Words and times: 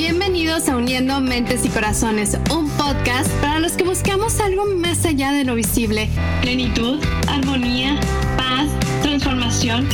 Bienvenidos 0.00 0.66
a 0.70 0.78
Uniendo 0.78 1.20
Mentes 1.20 1.66
y 1.66 1.68
Corazones, 1.68 2.38
un 2.50 2.70
podcast 2.70 3.30
para 3.42 3.58
los 3.58 3.72
que 3.72 3.84
buscamos 3.84 4.40
algo 4.40 4.64
más 4.64 5.04
allá 5.04 5.30
de 5.30 5.44
lo 5.44 5.54
visible. 5.54 6.08
Plenitud, 6.40 7.04
armonía, 7.28 8.00
paz, 8.38 8.66
transformación. 9.02 9.86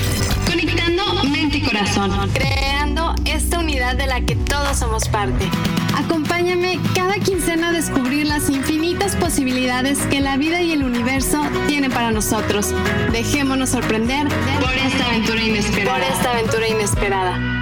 Conectando 0.49 1.03
mente 1.25 1.59
y 1.59 1.63
corazón. 1.63 2.13
Creando 2.35 3.17
esta 3.25 3.59
unidad 3.59 3.97
de 3.97 4.07
la 4.07 4.21
que 4.21 4.37
todos 4.37 4.77
somos 4.79 5.09
parte. 5.09 5.51
Acompáñame 5.97 6.79
cada 6.95 7.19
quincena 7.19 7.71
a 7.71 7.73
descubrir 7.73 8.29
las 8.29 8.49
infinitas 8.49 9.17
posibilidades 9.17 9.99
que 10.07 10.21
la 10.21 10.37
vida 10.37 10.63
y 10.63 10.71
el 10.71 10.85
universo 10.85 11.43
tienen 11.67 11.91
para 11.91 12.13
nosotros. 12.13 12.73
Dejémonos 13.11 13.71
sorprender 13.71 14.29
por 14.61 14.73
esta 14.73 15.05
aventura 15.09 15.43
inesperada. 15.43 15.99
Por 15.99 16.15
esta 16.15 16.31
aventura 16.31 16.69
inesperada. 16.69 17.56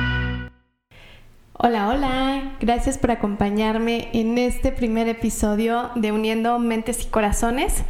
Hola, 1.57 1.89
hola, 1.89 2.57
gracias 2.61 2.99
por 2.99 3.13
acompañarme 3.13 4.09
en 4.13 4.39
este 4.39 4.73
primer 4.73 5.07
episodio 5.07 5.91
de 5.95 6.11
Uniendo 6.11 6.59
Mentes 6.59 7.05
y 7.05 7.07
Corazones. 7.07 7.85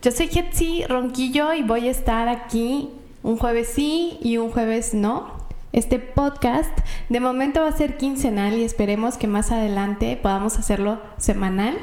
Yo 0.00 0.10
soy 0.10 0.28
Jetsi 0.28 0.86
Ronquillo 0.88 1.52
y 1.52 1.62
voy 1.62 1.88
a 1.88 1.90
estar 1.90 2.28
aquí 2.28 2.88
un 3.22 3.36
jueves 3.36 3.68
sí 3.68 4.16
y 4.22 4.38
un 4.38 4.50
jueves 4.50 4.94
no. 4.94 5.30
Este 5.74 5.98
podcast 5.98 6.74
de 7.10 7.20
momento 7.20 7.60
va 7.60 7.68
a 7.68 7.76
ser 7.76 7.98
quincenal 7.98 8.54
y 8.54 8.64
esperemos 8.64 9.18
que 9.18 9.26
más 9.26 9.52
adelante 9.52 10.16
podamos 10.16 10.58
hacerlo 10.58 10.98
semanal. 11.18 11.76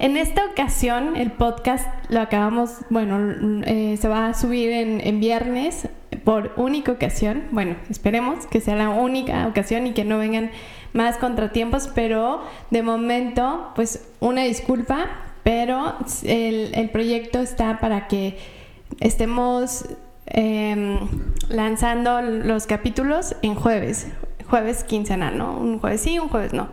En 0.00 0.16
esta 0.16 0.46
ocasión 0.46 1.14
el 1.14 1.30
podcast 1.30 1.86
lo 2.10 2.20
acabamos, 2.20 2.78
bueno, 2.90 3.62
eh, 3.66 3.96
se 4.00 4.08
va 4.08 4.26
a 4.26 4.34
subir 4.34 4.72
en, 4.72 5.00
en 5.00 5.20
viernes 5.20 5.88
por 6.24 6.52
única 6.56 6.92
ocasión. 6.92 7.44
Bueno, 7.50 7.76
esperemos 7.90 8.46
que 8.46 8.60
sea 8.60 8.76
la 8.76 8.90
única 8.90 9.46
ocasión 9.46 9.86
y 9.86 9.92
que 9.92 10.04
no 10.04 10.18
vengan 10.18 10.50
más 10.92 11.16
contratiempos, 11.16 11.90
pero 11.94 12.42
de 12.70 12.82
momento, 12.82 13.72
pues 13.74 14.08
una 14.20 14.42
disculpa, 14.42 15.06
pero 15.42 15.94
el, 16.24 16.90
proyecto 16.90 17.40
está 17.40 17.78
para 17.78 18.08
que 18.08 18.38
estemos 19.00 19.86
em, 20.26 20.98
lanzando 21.48 22.22
los 22.22 22.66
capítulos 22.66 23.36
en 23.42 23.54
jueves, 23.54 24.08
jueves 24.48 24.84
quincenal, 24.84 25.38
¿no? 25.38 25.58
Un 25.58 25.78
jueves 25.78 26.00
sí, 26.00 26.18
un 26.18 26.28
jueves 26.28 26.52
no 26.52 26.68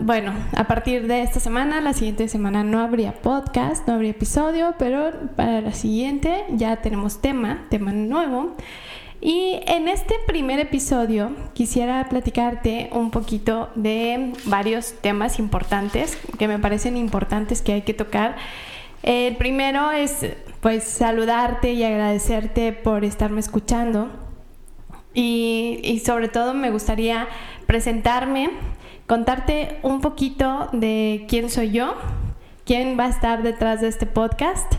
bueno, 0.00 0.32
a 0.56 0.64
partir 0.64 1.06
de 1.06 1.22
esta 1.22 1.40
semana, 1.40 1.80
la 1.80 1.92
siguiente 1.92 2.28
semana 2.28 2.64
no 2.64 2.80
habría 2.80 3.12
podcast, 3.12 3.86
no 3.86 3.94
habría 3.94 4.10
episodio, 4.10 4.74
pero 4.78 5.10
para 5.36 5.60
la 5.60 5.72
siguiente 5.72 6.44
ya 6.50 6.76
tenemos 6.76 7.20
tema, 7.20 7.66
tema 7.70 7.92
nuevo. 7.92 8.56
Y 9.20 9.60
en 9.68 9.86
este 9.86 10.16
primer 10.26 10.58
episodio 10.58 11.30
quisiera 11.54 12.08
platicarte 12.08 12.90
un 12.92 13.12
poquito 13.12 13.70
de 13.76 14.32
varios 14.46 14.94
temas 15.00 15.38
importantes 15.38 16.18
que 16.38 16.48
me 16.48 16.58
parecen 16.58 16.96
importantes 16.96 17.62
que 17.62 17.72
hay 17.72 17.82
que 17.82 17.94
tocar. 17.94 18.36
El 19.04 19.36
primero 19.36 19.92
es 19.92 20.26
pues 20.60 20.82
saludarte 20.84 21.72
y 21.72 21.84
agradecerte 21.84 22.72
por 22.72 23.04
estarme 23.04 23.38
escuchando. 23.38 24.08
Y, 25.14 26.02
sobre 26.04 26.28
todo 26.28 26.54
me 26.54 26.70
gustaría 26.70 27.28
presentarme 27.66 28.50
contarte 29.12 29.78
un 29.82 30.00
poquito 30.00 30.70
de 30.72 31.26
quién 31.28 31.50
soy 31.50 31.70
yo, 31.70 31.96
quién 32.64 32.98
va 32.98 33.04
a 33.04 33.08
estar 33.10 33.42
detrás 33.42 33.82
de 33.82 33.88
este 33.88 34.06
podcast, 34.06 34.76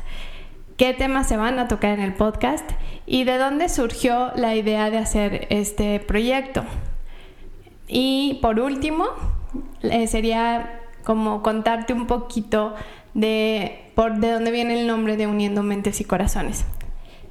qué 0.75 0.95
temas 0.95 1.28
se 1.28 1.38
van 1.38 1.59
a 1.59 1.67
tocar 1.67 2.00
en 2.00 2.00
el 2.00 2.16
podcast 2.16 2.67
y 3.06 3.25
de 3.25 3.38
dónde 3.38 3.70
surgió 3.70 4.31
la 4.36 4.56
idea 4.56 4.90
de 4.90 4.98
hacer 4.98 5.45
este 5.52 6.00
proyecto. 6.00 6.64
Y 7.88 8.40
por 8.42 8.59
último, 8.59 9.06
eh, 9.84 10.08
sería 10.08 10.81
como 11.03 11.44
contarte 11.44 11.94
un 11.94 12.08
poquito 12.08 12.73
de, 13.14 13.92
por, 13.94 14.16
de 14.16 14.31
dónde 14.31 14.50
viene 14.50 14.80
el 14.80 14.88
nombre 14.88 15.16
de 15.16 15.28
Uniendo 15.28 15.62
Mentes 15.62 16.02
y 16.02 16.06
Corazones. 16.06 16.66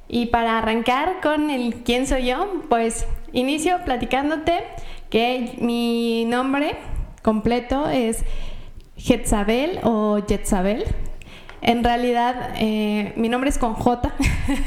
Y 0.07 0.27
para 0.27 0.57
arrancar 0.57 1.19
con 1.21 1.49
el 1.49 1.83
quién 1.83 2.07
soy 2.07 2.27
yo, 2.27 2.61
pues 2.69 3.05
inicio 3.33 3.83
platicándote 3.83 4.63
que 5.09 5.57
mi 5.59 6.23
nombre 6.25 6.77
completo 7.23 7.89
es 7.89 8.23
Jezabel 8.97 9.79
o 9.83 10.19
Jezabel. 10.27 10.83
En 11.61 11.83
realidad, 11.83 12.53
eh, 12.57 13.13
mi 13.15 13.29
nombre 13.29 13.49
es 13.49 13.57
con 13.57 13.73
J. 13.73 14.13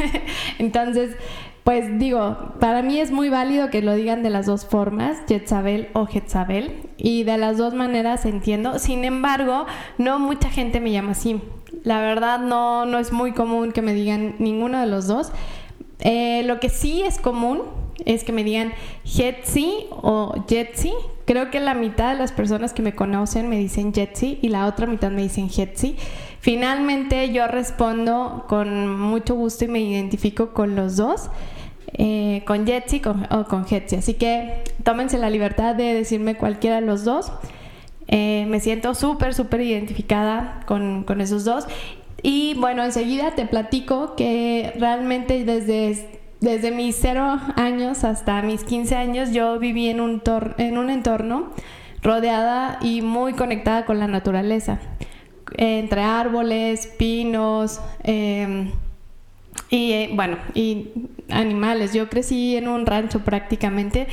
Entonces, 0.59 1.15
pues 1.63 1.99
digo, 1.99 2.55
para 2.59 2.81
mí 2.83 3.01
es 3.01 3.11
muy 3.11 3.29
válido 3.29 3.71
que 3.71 3.83
lo 3.83 3.95
digan 3.95 4.23
de 4.23 4.31
las 4.31 4.47
dos 4.47 4.65
formas, 4.65 5.19
Jezabel 5.29 5.89
o 5.95 6.07
Jezabel, 6.07 6.89
y 6.97 7.25
de 7.25 7.37
las 7.39 7.59
dos 7.59 7.75
maneras 7.75 8.25
entiendo. 8.25 8.79
Sin 8.79 9.05
embargo, 9.05 9.67
no 9.99 10.19
mucha 10.19 10.49
gente 10.49 10.81
me 10.81 10.93
llama 10.93 11.11
así. 11.13 11.41
La 11.83 12.01
verdad, 12.01 12.39
no, 12.39 12.87
no 12.87 12.99
es 12.99 13.13
muy 13.13 13.33
común 13.33 13.73
que 13.73 13.83
me 13.83 13.95
digan 13.95 14.37
ninguno 14.39 14.81
de 14.81 14.87
los 14.87 15.07
dos. 15.07 15.33
Eh, 15.99 16.43
lo 16.45 16.61
que 16.61 16.69
sí 16.69 17.03
es 17.03 17.19
común 17.19 17.63
es 18.05 18.25
que 18.25 18.33
me 18.33 18.45
digan 18.45 18.73
Jetsi 19.05 19.87
o 19.91 20.35
Jetsi. 20.49 20.93
Creo 21.27 21.51
que 21.51 21.59
la 21.59 21.75
mitad 21.75 22.13
de 22.13 22.19
las 22.19 22.31
personas 22.31 22.73
que 22.73 22.83
me 22.83 22.95
conocen 22.95 23.49
me 23.49 23.59
dicen 23.59 23.93
Jetsi 23.93 24.39
y 24.43 24.49
la 24.49 24.67
otra 24.67 24.87
mitad 24.87 25.11
me 25.11 25.23
dicen 25.23 25.51
Jetsi. 25.51 25.97
Finalmente 26.41 27.33
yo 27.33 27.49
respondo 27.49 28.45
con 28.49 28.89
mucho 28.99 29.35
gusto 29.35 29.65
y 29.65 29.69
me 29.69 29.81
identifico 29.81 30.53
con 30.53 30.77
los 30.77 30.97
dos. 30.97 31.29
Eh, 31.95 32.43
con 32.47 32.65
Jetsi 32.65 33.03
o 33.31 33.45
con 33.45 33.67
Jetsi. 33.67 33.97
Así 33.97 34.15
que 34.15 34.63
tómense 34.85 35.19
la 35.19 35.29
libertad 35.29 35.75
de 35.75 35.95
decirme 35.95 36.37
cualquiera 36.37 36.77
de 36.77 36.87
los 36.87 37.05
dos. 37.05 37.33
Eh, 38.07 38.47
me 38.49 38.61
siento 38.61 38.95
súper, 38.95 39.35
súper 39.35 39.63
identificada 39.63 40.61
con, 40.67 41.03
con, 41.03 41.21
esos 41.21 41.45
dos. 41.45 41.67
Y 42.23 42.55
bueno, 42.55 42.85
enseguida 42.85 43.33
te 43.33 43.47
platico 43.47 44.15
que 44.15 44.73
realmente 44.79 45.45
desde 45.45 46.16
desde 46.41 46.71
mis 46.71 46.97
cero 47.01 47.39
años 47.57 48.05
hasta 48.05 48.43
mis 48.43 48.65
15 48.65 48.95
años 48.95 49.33
yo 49.33 49.59
viví 49.59 49.89
en 49.89 50.01
un, 50.01 50.23
en 50.59 50.79
un 50.79 50.91
entorno 50.91 51.51
rodeada 52.03 52.79
y 52.83 53.03
muy 53.03 53.33
conectada 53.33 53.85
con 53.85 53.99
la 53.99 54.07
naturaleza, 54.07 54.79
entre 55.57 56.03
árboles, 56.03 56.87
pinos, 56.99 57.81
em, 58.05 58.71
y 59.71 59.93
eh, 59.93 60.11
bueno, 60.13 60.37
y 60.55 60.93
animales. 61.31 61.93
Yo 61.93 62.09
crecí 62.09 62.57
en 62.57 62.69
un 62.69 62.87
rancho 62.87 63.25
prácticamente 63.25 64.07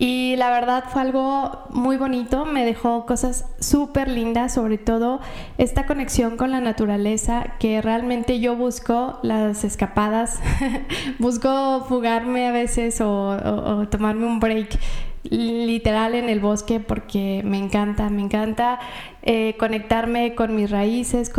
y 0.00 0.34
la 0.36 0.48
verdad 0.48 0.84
fue 0.88 1.02
algo 1.02 1.66
muy 1.68 1.98
bonito, 1.98 2.46
me 2.46 2.64
dejó 2.64 3.04
cosas 3.04 3.44
súper 3.60 4.08
lindas, 4.08 4.54
sobre 4.54 4.78
todo 4.78 5.20
esta 5.58 5.84
conexión 5.84 6.38
con 6.38 6.50
la 6.50 6.62
naturaleza 6.62 7.58
que 7.58 7.82
realmente 7.82 8.40
yo 8.40 8.56
busco 8.56 9.18
las 9.22 9.62
escapadas, 9.62 10.40
busco 11.18 11.84
fugarme 11.86 12.48
a 12.48 12.50
veces 12.50 13.02
o 13.02 13.86
tomarme 13.90 14.24
un 14.24 14.40
break 14.40 14.78
literal 15.24 16.14
en 16.14 16.28
el 16.30 16.40
bosque 16.40 16.80
porque 16.80 17.42
me 17.44 17.58
encanta, 17.58 18.08
me 18.08 18.22
encanta 18.22 18.78
eh, 19.22 19.54
conectarme 19.58 20.34
con 20.34 20.54
mis 20.54 20.70
raíces, 20.70 21.30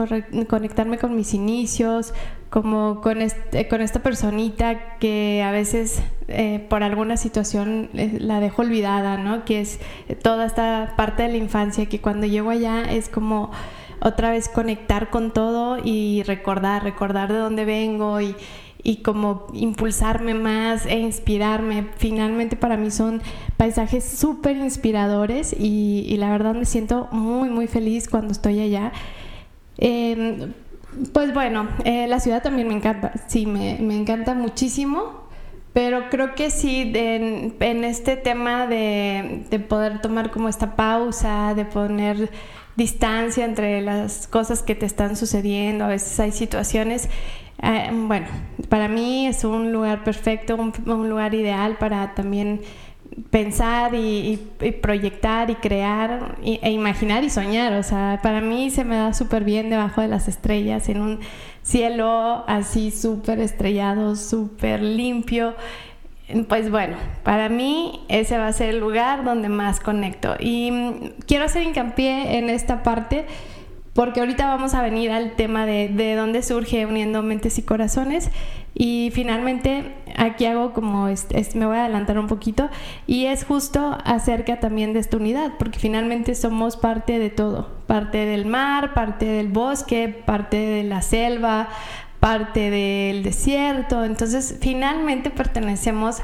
conectarme 0.47 0.99
con 0.99 1.15
mis 1.15 1.33
inicios, 1.33 2.13
como 2.51 2.99
con, 2.99 3.21
este, 3.21 3.69
con 3.69 3.81
esta 3.81 4.03
personita 4.03 4.97
que 4.97 5.41
a 5.41 5.51
veces 5.51 6.03
eh, 6.27 6.67
por 6.69 6.83
alguna 6.83 7.15
situación 7.15 7.89
eh, 7.93 8.17
la 8.19 8.41
dejo 8.41 8.61
olvidada, 8.61 9.17
¿no? 9.17 9.45
Que 9.45 9.61
es 9.61 9.79
toda 10.21 10.47
esta 10.47 10.93
parte 10.97 11.23
de 11.23 11.29
la 11.29 11.37
infancia 11.37 11.85
que 11.85 12.01
cuando 12.01 12.27
llego 12.27 12.49
allá 12.49 12.83
es 12.91 13.07
como 13.07 13.51
otra 14.01 14.31
vez 14.31 14.49
conectar 14.49 15.09
con 15.09 15.31
todo 15.31 15.77
y 15.81 16.23
recordar, 16.23 16.83
recordar 16.83 17.31
de 17.31 17.39
dónde 17.39 17.63
vengo 17.63 18.19
y, 18.19 18.35
como 19.01 19.47
impulsarme 19.53 20.33
más 20.33 20.85
e 20.85 20.99
inspirarme. 20.99 21.87
Finalmente 21.95 22.57
para 22.57 22.75
mí 22.75 22.91
son 22.91 23.21
paisajes 23.55 24.03
súper 24.03 24.57
inspiradores 24.57 25.55
y, 25.57 26.17
la 26.17 26.29
verdad 26.29 26.53
me 26.55 26.65
siento 26.65 27.07
muy 27.13 27.47
muy 27.49 27.67
feliz 27.67 28.09
cuando 28.09 28.33
estoy 28.33 28.59
allá. 28.59 28.91
Em, 29.77 30.51
pues 31.13 31.33
bueno, 31.33 31.67
eh, 31.85 32.07
la 32.07 32.19
ciudad 32.19 32.41
también 32.41 32.67
me 32.67 32.73
encanta, 32.73 33.13
sí, 33.27 33.45
me, 33.45 33.77
encanta 33.95 34.33
muchísimo, 34.33 35.21
pero 35.73 36.09
creo 36.09 36.35
que 36.35 36.49
sí, 36.51 36.91
en, 36.93 37.83
este 37.83 38.17
tema 38.17 38.67
de, 38.67 39.45
de 39.49 39.59
poder 39.59 40.01
tomar 40.01 40.31
como 40.31 40.49
esta 40.49 40.75
pausa, 40.75 41.53
de 41.53 41.65
poner 41.65 42.29
distancia 42.75 43.45
entre 43.45 43.81
las 43.81 44.27
cosas 44.27 44.63
que 44.63 44.75
te 44.75 44.85
están 44.85 45.15
sucediendo, 45.15 45.85
a 45.85 45.87
veces 45.87 46.19
hay 46.19 46.31
situaciones 46.31 47.09
eh, 47.61 47.89
bueno, 47.93 48.25
para 48.69 48.87
mí 48.87 49.27
es 49.27 49.43
un 49.43 49.71
lugar 49.71 50.03
perfecto, 50.03 50.55
un, 50.55 51.09
lugar 51.09 51.35
ideal 51.35 51.77
para 51.77 52.15
también 52.15 52.61
pensar 53.29 53.93
y, 53.95 54.39
proyectar 54.81 55.49
y 55.49 55.55
crear 55.55 56.35
e 56.43 56.71
imaginar 56.71 57.23
y 57.23 57.29
soñar. 57.29 57.73
O 57.73 57.83
sea, 57.83 58.19
para 58.23 58.41
mí 58.41 58.69
se 58.69 58.83
me 58.83 58.95
da 58.95 59.13
súper 59.13 59.43
bien 59.43 59.69
debajo 59.69 60.01
de 60.01 60.07
las 60.07 60.27
estrellas, 60.27 60.89
en 60.89 61.01
un 61.01 61.19
cielo 61.63 62.43
así 62.47 62.91
súper 62.91 63.39
estrellado, 63.39 64.15
súper 64.15 64.81
limpio. 64.81 65.55
pues 66.47 66.71
bueno, 66.71 66.95
para 67.23 67.49
mí 67.49 68.01
ese 68.07 68.37
va 68.37 68.47
a 68.47 68.53
ser 68.53 68.69
el 68.69 68.79
lugar 68.79 69.23
donde 69.23 69.49
más 69.49 69.79
conecto. 69.79 70.35
Y 70.39 70.71
mm, 70.71 70.93
quiero 71.27 71.45
hacer 71.45 71.63
hincapié 71.63 72.37
en 72.37 72.49
esta 72.49 72.83
parte 72.83 73.25
porque 73.93 74.21
ahorita 74.21 74.47
vamos 74.47 74.73
a 74.73 74.81
venir 74.81 75.11
al 75.11 75.35
tema 75.35 75.65
de, 75.65 75.89
de 75.89 76.15
dónde 76.15 76.43
surge 76.43 76.85
uniendo 76.85 77.21
mentes 77.23 77.57
y 77.57 77.63
corazones. 77.63 78.31
Y 78.73 79.11
finalmente 79.13 79.95
aquí 80.15 80.45
hago 80.45 80.71
como, 80.73 81.07
me 81.07 81.65
voy 81.65 81.77
a 81.77 81.85
adelantar 81.85 82.17
un 82.17 82.27
poquito, 82.27 82.69
y 83.05 83.25
es 83.25 83.43
justo 83.43 83.97
acerca 84.05 84.59
también 84.59 84.93
de 84.93 84.99
esta 84.99 85.17
unidad, 85.17 85.53
porque 85.59 85.77
finalmente 85.77 86.35
somos 86.35 86.77
parte 86.77 87.19
de 87.19 87.29
todo, 87.29 87.69
parte 87.87 88.25
del 88.25 88.45
mar, 88.45 88.93
parte 88.93 89.25
del 89.25 89.49
bosque, 89.49 90.07
parte 90.25 90.57
de 90.57 90.83
la 90.83 91.01
selva, 91.01 91.67
parte 92.21 92.69
del 92.69 93.23
desierto, 93.23 94.05
entonces 94.05 94.57
finalmente 94.61 95.31
pertenecemos 95.31 96.21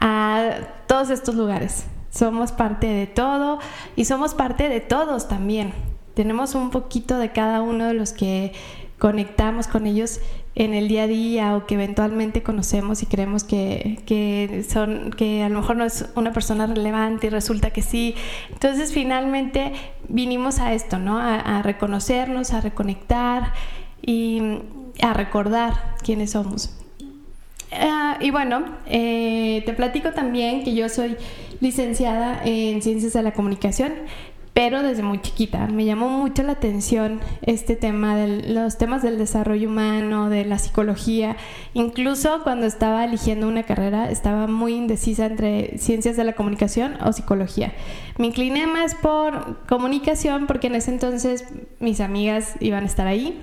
a 0.00 0.50
todos 0.86 1.10
estos 1.10 1.34
lugares. 1.34 1.86
Somos 2.10 2.52
parte 2.52 2.86
de 2.86 3.06
todo 3.06 3.58
y 3.96 4.04
somos 4.04 4.34
parte 4.34 4.68
de 4.68 4.80
todos 4.80 5.28
también. 5.28 5.72
Tenemos 6.14 6.54
un 6.54 6.70
poquito 6.70 7.18
de 7.18 7.32
cada 7.32 7.60
uno 7.60 7.86
de 7.86 7.94
los 7.94 8.12
que 8.12 8.52
conectamos 8.98 9.66
con 9.66 9.86
ellos 9.86 10.20
en 10.56 10.72
el 10.72 10.88
día 10.88 11.04
a 11.04 11.06
día 11.06 11.56
o 11.56 11.66
que 11.66 11.74
eventualmente 11.74 12.42
conocemos 12.42 13.02
y 13.02 13.06
creemos 13.06 13.42
que, 13.42 13.98
que, 14.06 14.64
son 14.68 15.10
que 15.10 15.42
a 15.42 15.48
lo 15.48 15.60
mejor 15.60 15.76
no 15.76 15.84
es 15.84 16.06
una 16.14 16.32
persona 16.32 16.66
relevante 16.66 17.26
y 17.26 17.30
resulta 17.30 17.70
que 17.70 17.82
sí. 17.82 18.14
Entonces 18.52 18.92
finalmente 18.92 19.72
vinimos 20.08 20.60
a 20.60 20.72
esto, 20.72 20.98
¿no? 20.98 21.18
A, 21.18 21.62
reconocernos, 21.62 22.52
a 22.52 22.60
reconectar 22.60 23.52
y 24.00 24.40
a 25.02 25.12
recordar 25.12 25.96
quiénes 26.04 26.32
somos. 26.32 26.76
Ah, 27.72 28.18
y 28.20 28.30
bueno, 28.30 28.64
eh, 28.86 29.62
te 29.66 29.72
platico 29.72 30.10
también 30.10 30.62
que 30.62 30.74
yo 30.74 30.88
soy 30.88 31.16
licenciada 31.60 32.40
en 32.44 32.82
Ciencias 32.82 33.14
de 33.14 33.22
la 33.22 33.32
Comunicación 33.32 33.92
pero 34.54 34.84
desde 34.84 35.02
muy 35.02 35.20
chiquita 35.20 35.66
me 35.66 35.84
llamó 35.84 36.08
mucho 36.08 36.44
la 36.44 36.52
atención 36.52 37.20
este 37.42 37.74
tema 37.74 38.16
de 38.16 38.54
los 38.54 38.78
temas 38.78 39.02
del 39.02 39.18
desarrollo 39.18 39.68
humano, 39.68 40.30
de 40.30 40.44
la 40.44 40.58
psicología. 40.58 41.36
Incluso 41.74 42.42
cuando 42.44 42.64
estaba 42.64 43.04
eligiendo 43.04 43.48
una 43.48 43.64
carrera 43.64 44.10
estaba 44.10 44.46
muy 44.46 44.74
indecisa 44.74 45.26
entre 45.26 45.76
ciencias 45.78 46.16
de 46.16 46.22
la 46.22 46.34
comunicación 46.34 46.96
o 47.04 47.12
psicología. 47.12 47.72
Me 48.16 48.28
incliné 48.28 48.68
más 48.68 48.94
por 48.94 49.66
comunicación 49.66 50.46
porque 50.46 50.68
en 50.68 50.76
ese 50.76 50.92
entonces 50.92 51.44
mis 51.80 52.00
amigas 52.00 52.54
iban 52.60 52.84
a 52.84 52.86
estar 52.86 53.08
ahí 53.08 53.40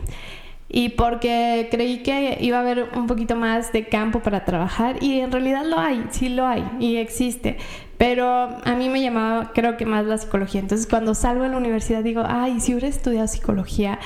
y 0.74 0.90
porque 0.90 1.68
creí 1.70 1.98
que 1.98 2.38
iba 2.40 2.58
a 2.58 2.62
haber 2.62 2.88
un 2.96 3.06
poquito 3.06 3.36
más 3.36 3.74
de 3.74 3.88
campo 3.88 4.22
para 4.22 4.46
trabajar 4.46 5.04
y 5.04 5.20
en 5.20 5.32
realidad 5.32 5.66
lo 5.66 5.78
hay, 5.78 6.06
sí 6.12 6.30
lo 6.30 6.48
hay 6.48 6.66
y 6.80 6.96
existe, 6.96 7.58
pero 7.98 8.26
a 8.26 8.76
mí 8.78 8.88
me 8.88 9.02
llamaba 9.02 9.52
creo 9.54 9.76
que 9.76 9.86
más 9.86 10.06
la 10.06 10.18
psicología. 10.18 10.62
Entonces 10.62 10.88
cuando 10.88 11.14
salgo 11.14 11.44
de 11.44 11.50
la 11.50 11.58
universidad 11.58 12.04
digo, 12.04 12.24
ay, 12.26 12.62
si 12.62 12.72
hubiera 12.72 12.88
estudiado 12.88 13.28
psicología, 13.28 14.00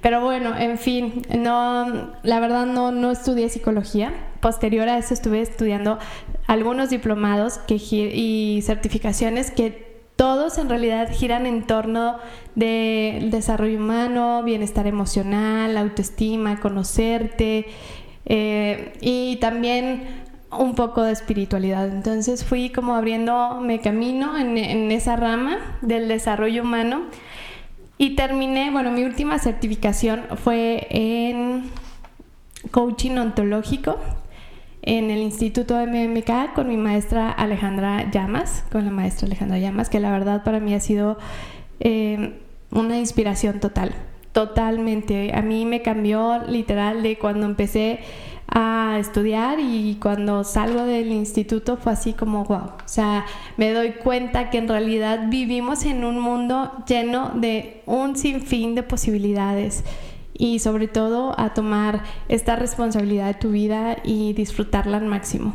pero 0.00 0.20
bueno, 0.20 0.56
en 0.56 0.78
fin, 0.78 1.22
no, 1.36 2.12
la 2.22 2.40
verdad 2.40 2.66
no, 2.66 2.92
no 2.92 3.10
estudié 3.10 3.48
psicología. 3.48 4.12
Posterior 4.40 4.88
a 4.88 4.98
eso 4.98 5.14
estuve 5.14 5.40
estudiando 5.40 5.98
algunos 6.46 6.90
diplomados 6.90 7.58
que, 7.58 7.76
y 7.76 8.62
certificaciones 8.62 9.50
que 9.50 9.91
todos 10.22 10.56
en 10.58 10.68
realidad 10.68 11.08
giran 11.12 11.46
en 11.46 11.66
torno 11.66 12.16
del 12.54 13.32
desarrollo 13.32 13.76
humano, 13.76 14.44
bienestar 14.44 14.86
emocional, 14.86 15.76
autoestima, 15.76 16.60
conocerte 16.60 17.66
eh, 18.24 18.92
y 19.00 19.38
también 19.40 20.04
un 20.56 20.76
poco 20.76 21.02
de 21.02 21.10
espiritualidad. 21.10 21.88
Entonces 21.88 22.44
fui 22.44 22.70
como 22.70 22.94
abriéndome 22.94 23.80
camino 23.80 24.38
en, 24.38 24.56
en 24.58 24.92
esa 24.92 25.16
rama 25.16 25.58
del 25.80 26.06
desarrollo 26.06 26.62
humano 26.62 27.06
y 27.98 28.14
terminé, 28.14 28.70
bueno, 28.70 28.92
mi 28.92 29.02
última 29.02 29.40
certificación 29.40 30.22
fue 30.36 30.86
en 30.90 31.64
coaching 32.70 33.16
ontológico 33.16 33.98
en 34.82 35.10
el 35.10 35.20
Instituto 35.20 35.74
MMK 35.74 36.54
con 36.54 36.68
mi 36.68 36.76
maestra 36.76 37.30
Alejandra 37.30 38.10
Llamas, 38.10 38.64
con 38.70 38.84
la 38.84 38.90
maestra 38.90 39.26
Alejandra 39.26 39.58
Llamas, 39.58 39.88
que 39.88 40.00
la 40.00 40.10
verdad 40.10 40.42
para 40.42 40.58
mí 40.58 40.74
ha 40.74 40.80
sido 40.80 41.18
eh, 41.80 42.40
una 42.70 42.98
inspiración 42.98 43.60
total, 43.60 43.94
totalmente. 44.32 45.32
A 45.34 45.42
mí 45.42 45.64
me 45.64 45.82
cambió 45.82 46.38
literal 46.48 47.02
de 47.02 47.16
cuando 47.16 47.46
empecé 47.46 48.00
a 48.48 48.98
estudiar 48.98 49.60
y 49.60 49.96
cuando 50.00 50.44
salgo 50.44 50.84
del 50.84 51.10
instituto 51.10 51.76
fue 51.78 51.92
así 51.92 52.12
como 52.12 52.44
wow, 52.44 52.58
o 52.58 52.72
sea, 52.84 53.24
me 53.56 53.72
doy 53.72 53.92
cuenta 53.92 54.50
que 54.50 54.58
en 54.58 54.68
realidad 54.68 55.28
vivimos 55.30 55.86
en 55.86 56.04
un 56.04 56.18
mundo 56.18 56.70
lleno 56.86 57.30
de 57.34 57.82
un 57.86 58.14
sinfín 58.16 58.74
de 58.74 58.82
posibilidades 58.82 59.84
y 60.34 60.58
sobre 60.58 60.88
todo 60.88 61.38
a 61.38 61.54
tomar 61.54 62.02
esta 62.28 62.56
responsabilidad 62.56 63.26
de 63.26 63.34
tu 63.34 63.50
vida 63.50 63.96
y 64.02 64.32
disfrutarla 64.32 64.96
al 64.96 65.06
máximo. 65.06 65.54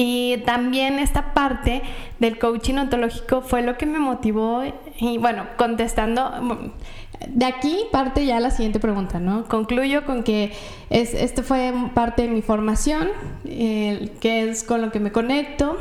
Y 0.00 0.38
también 0.46 1.00
esta 1.00 1.34
parte 1.34 1.82
del 2.20 2.38
coaching 2.38 2.76
ontológico 2.76 3.40
fue 3.42 3.62
lo 3.62 3.76
que 3.76 3.84
me 3.84 3.98
motivó 3.98 4.62
y 5.00 5.18
bueno, 5.18 5.46
contestando, 5.56 6.70
de 7.26 7.44
aquí 7.44 7.80
parte 7.90 8.24
ya 8.24 8.38
la 8.38 8.52
siguiente 8.52 8.78
pregunta, 8.78 9.18
¿no? 9.18 9.46
Concluyo 9.46 10.06
con 10.06 10.22
que 10.22 10.52
es, 10.88 11.14
esto 11.14 11.42
fue 11.42 11.72
parte 11.94 12.22
de 12.22 12.28
mi 12.28 12.42
formación, 12.42 13.08
que 13.44 14.48
es 14.48 14.62
con 14.62 14.82
lo 14.82 14.92
que 14.92 15.00
me 15.00 15.10
conecto, 15.10 15.76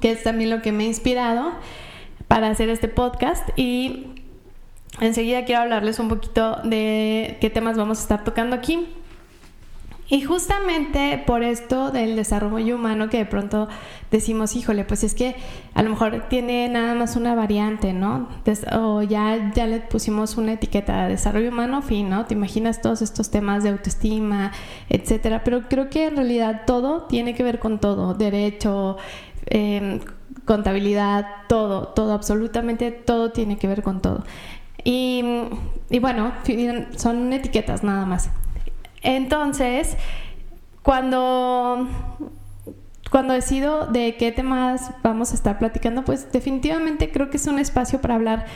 que 0.00 0.12
es 0.12 0.22
también 0.22 0.50
lo 0.50 0.62
que 0.62 0.70
me 0.70 0.84
ha 0.84 0.86
inspirado 0.86 1.50
para 2.28 2.48
hacer 2.48 2.68
este 2.68 2.86
podcast 2.86 3.48
y 3.56 4.19
Enseguida 4.98 5.44
quiero 5.44 5.62
hablarles 5.62 5.98
un 5.98 6.08
poquito 6.08 6.56
de 6.64 7.38
qué 7.40 7.48
temas 7.50 7.76
vamos 7.76 7.98
a 7.98 8.02
estar 8.02 8.24
tocando 8.24 8.56
aquí. 8.56 8.88
Y 10.12 10.22
justamente 10.22 11.22
por 11.24 11.44
esto 11.44 11.92
del 11.92 12.16
desarrollo 12.16 12.74
humano 12.74 13.08
que 13.08 13.18
de 13.18 13.26
pronto 13.26 13.68
decimos, 14.10 14.56
híjole, 14.56 14.84
pues 14.84 15.04
es 15.04 15.14
que 15.14 15.36
a 15.72 15.84
lo 15.84 15.90
mejor 15.90 16.24
tiene 16.28 16.68
nada 16.68 16.96
más 16.96 17.14
una 17.14 17.36
variante, 17.36 17.92
¿no? 17.92 18.28
o 18.72 19.02
ya, 19.02 19.52
ya 19.54 19.68
le 19.68 19.78
pusimos 19.78 20.36
una 20.36 20.54
etiqueta 20.54 21.04
de 21.04 21.10
desarrollo 21.10 21.50
humano, 21.50 21.80
fin, 21.80 22.10
¿no? 22.10 22.26
Te 22.26 22.34
imaginas 22.34 22.82
todos 22.82 23.02
estos 23.02 23.30
temas 23.30 23.62
de 23.62 23.68
autoestima, 23.68 24.50
etcétera. 24.88 25.44
Pero 25.44 25.68
creo 25.68 25.88
que 25.90 26.06
en 26.06 26.16
realidad 26.16 26.62
todo 26.66 27.02
tiene 27.04 27.36
que 27.36 27.44
ver 27.44 27.60
con 27.60 27.78
todo, 27.78 28.14
derecho, 28.14 28.96
em, 29.46 30.00
contabilidad, 30.44 31.24
todo, 31.48 31.86
todo, 31.86 32.14
absolutamente 32.14 32.90
todo 32.90 33.30
tiene 33.30 33.58
que 33.58 33.68
ver 33.68 33.84
con 33.84 34.02
todo. 34.02 34.24
Y, 34.84 35.22
bueno, 36.00 36.32
son 36.96 37.32
etiquetas 37.32 37.82
nada 37.82 38.06
más. 38.06 38.30
Entonces, 39.02 39.96
cuando, 40.82 41.88
cuando 43.10 43.34
decido 43.34 43.86
de 43.86 44.16
qué 44.16 44.32
temas 44.32 44.92
vamos 45.02 45.32
a 45.32 45.34
estar 45.34 45.58
platicando, 45.58 46.04
pues 46.04 46.30
definitivamente 46.32 47.10
creo 47.10 47.30
que 47.30 47.36
es 47.36 47.46
un 47.46 47.58
espacio 47.58 48.00
para 48.00 48.14
hablar 48.14 48.46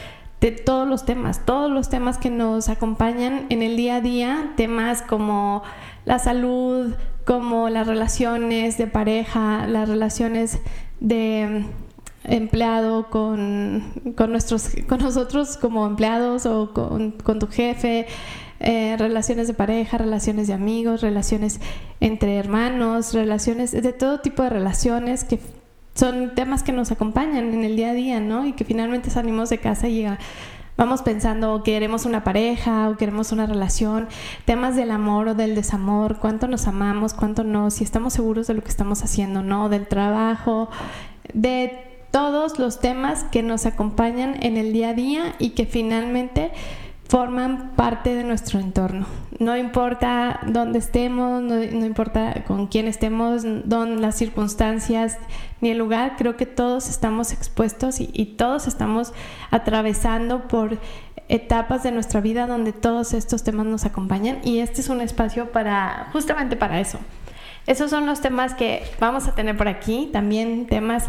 de 0.41 0.53
todos 0.53 0.87
los 0.87 1.07
temas, 1.07 1.47
todos 1.47 1.71
los 1.71 1.89
temas 1.89 2.19
que 2.19 2.29
nos 2.29 2.69
acompañan 2.69 3.47
en 3.49 3.63
el 3.63 3.77
día 3.77 3.97
a 3.97 4.01
día, 4.01 4.53
temas 4.57 5.01
como 5.01 5.63
la 6.05 6.19
salud, 6.19 6.95
como 7.25 7.71
las 7.71 7.87
relaciones 7.87 8.77
de 8.77 8.87
pareja, 8.87 9.67
las 9.67 9.89
relaciones 9.89 10.61
de 11.01 11.65
empleado 12.25 13.11
con, 13.11 13.85
con, 14.17 14.31
nuestros, 14.31 14.71
con 14.89 15.01
nosotros 15.01 15.57
como 15.57 15.87
empleados 15.87 16.47
o 16.47 16.73
con, 16.73 17.13
con 17.13 17.39
tu 17.39 17.47
jefe, 17.47 18.07
eh, 18.61 18.97
relaciones 18.99 19.47
de 19.47 19.55
pareja, 19.55 19.99
relaciones 19.99 20.47
de 20.49 20.55
amigos, 20.55 21.03
relaciones 21.03 21.61
entre 22.01 22.37
hermanos, 22.37 23.13
relaciones 23.13 23.73
de 23.73 23.93
todo 23.93 24.21
tipo 24.21 24.43
de 24.43 24.51
relaciones 24.51 25.25
que 25.25 25.39
son 25.95 26.35
temas 26.35 26.63
que 26.63 26.73
nos 26.73 26.91
acompañan 26.91 27.53
en 27.53 27.63
el 27.63 27.77
día 27.77 27.91
a 27.91 27.95
día, 27.95 28.21
¿no? 28.21 28.47
Y 28.47 28.53
que 28.53 28.65
finalmente 28.65 29.11
salimos 29.11 29.51
de 29.51 29.59
casa 29.59 29.89
y 29.89 30.07
vamos 30.77 31.03
pensando 31.03 31.63
queremos 31.63 32.05
una 32.05 32.25
pareja 32.25 32.89
o 32.89 32.97
queremos 32.97 33.33
una 33.33 33.47
relación, 33.47 34.09
temas 34.45 34.77
del 34.77 34.91
amor 34.91 35.29
o 35.29 35.35
del 35.35 35.55
desamor, 35.55 36.19
cuánto 36.19 36.49
nos 36.49 36.67
amamos, 36.67 37.15
cuánto 37.15 37.45
no, 37.45 37.71
si 37.71 37.85
estamos 37.85 38.15
seguros 38.15 38.47
de 38.47 38.55
lo 38.55 38.63
que 38.63 38.71
estamos 38.71 39.03
haciendo, 39.03 39.43
¿no? 39.43 39.69
Del 39.69 39.87
trabajo, 39.87 40.69
de 41.33 41.94
todos 42.15 42.61
los 42.61 42.79
temas 42.79 43.25
que 43.25 43.43
nos 43.43 43.67
acompañan 43.67 44.37
en 44.41 44.57
el 44.57 44.73
día 44.73 44.91
a 44.91 44.95
día 44.95 45.35
y 45.41 45.51
que 45.51 45.67
finalmente 45.67 46.53
forman 47.09 47.73
parte 47.75 48.15
de 48.15 48.23
nuestro 48.23 48.61
entorno. 48.61 49.05
No 49.41 49.57
importa 49.57 50.39
dónde 50.47 50.79
estemos, 50.79 51.43
no, 51.43 51.61
importa 51.61 52.45
con 52.47 52.69
quién 52.69 52.87
estemos, 52.87 53.43
dónde, 53.65 54.01
las 54.01 54.15
circunstancias 54.15 55.19
ni 55.61 55.71
el 55.71 55.79
lugar, 55.79 56.15
creo 56.17 56.37
que 56.37 56.47
todos 56.47 56.89
estamos 56.89 57.33
expuestos 57.33 58.01
y, 58.01 58.09
y 58.13 58.27
todos 58.37 58.69
estamos 58.69 59.13
atravesando 59.51 60.47
por 60.47 60.79
etapas 61.29 61.83
de 61.83 61.91
nuestra 61.91 62.21
vida 62.21 62.47
donde 62.47 62.73
todos 62.73 63.13
estos 63.13 63.43
temas 63.43 63.67
nos 63.67 63.87
acompañan 63.87 64.39
y 64.45 64.61
este 64.61 64.83
es 64.83 64.89
un 64.89 65.01
espacio 65.01 65.51
para 65.51 66.11
justamente 66.13 66.55
para 66.55 66.79
eso 66.79 67.01
esos 67.67 67.91
son 67.91 68.05
los 68.05 68.21
temas 68.21 68.55
que 68.55 68.83
vamos 69.01 69.27
a 69.27 69.35
tener 69.35 69.57
por 69.57 69.69
aquí. 69.69 70.11
También 70.13 70.67
temas 70.67 71.09